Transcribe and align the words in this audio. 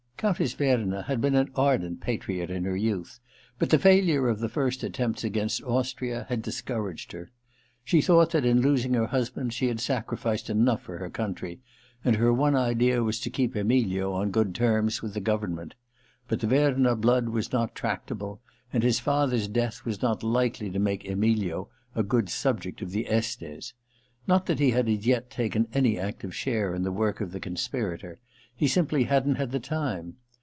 Countess 0.21 0.53
Verna 0.53 1.01
had 1.01 1.19
been 1.19 1.33
an 1.33 1.49
ardent 1.55 1.99
patriot 1.99 2.51
in 2.51 2.63
her 2.65 2.75
youth, 2.77 3.19
but 3.57 3.71
the 3.71 3.79
failure 3.79 4.29
of 4.29 4.39
the 4.39 4.47
first 4.49 4.83
attempts 4.83 5.23
against 5.23 5.63
Austria 5.63 6.27
had 6.29 6.43
discouraged 6.43 7.11
her. 7.13 7.31
She 7.83 8.03
thought 8.03 8.29
that 8.29 8.45
in 8.45 8.61
losing 8.61 8.93
her 8.93 9.07
husband 9.07 9.51
she 9.51 9.67
had 9.67 9.79
sacrificed 9.79 10.47
enough 10.47 10.83
for 10.83 10.99
her 10.99 11.09
country, 11.09 11.59
and 12.05 12.17
her 12.17 12.31
one 12.31 12.55
idea 12.55 13.01
was 13.01 13.19
to 13.21 13.31
keep 13.31 13.55
Emilio 13.55 14.13
on 14.13 14.29
good 14.29 14.53
terms 14.53 15.01
with 15.01 15.15
the 15.15 15.21
government. 15.21 15.73
But 16.27 16.39
the 16.39 16.45
Verna 16.45 16.95
blood 16.95 17.29
was 17.29 17.51
not 17.51 17.73
tractable, 17.73 18.41
and 18.71 18.83
his 18.83 18.99
father's 18.99 19.47
death 19.47 19.83
was 19.85 20.03
not 20.03 20.21
likely 20.21 20.69
to 20.69 20.77
make 20.77 21.09
Emilio 21.09 21.67
a 21.95 22.03
good 22.03 22.29
subject 22.29 22.83
of 22.83 22.91
the 22.91 23.09
Estes. 23.09 23.73
Not 24.27 24.45
that 24.45 24.59
he 24.59 24.69
had 24.69 24.87
as 24.87 25.07
yet 25.07 25.31
taken 25.31 25.67
any 25.73 25.97
active 25.97 26.35
share 26.35 26.75
in 26.75 26.83
the 26.83 26.91
work 26.91 27.21
of 27.21 27.31
the 27.31 27.39
conspirators: 27.39 28.19
he 28.53 28.67
simply 28.67 29.05
hadn't 29.05 29.35
had 29.35 29.51
time. 29.63 30.17